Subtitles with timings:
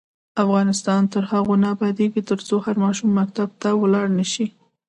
[0.43, 4.47] افغانستان تر هغو نه ابادیږي، ترڅو هر ماشوم مکتب ته لاړ نشي.